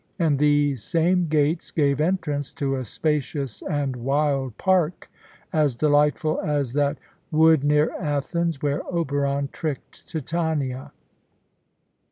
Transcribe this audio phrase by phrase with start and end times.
[0.17, 5.11] And these same gates gave entrance to a spacious and wild park,
[5.53, 6.97] as delightful as that
[7.29, 10.91] "wood near Athens" where Oberon tricked Titania.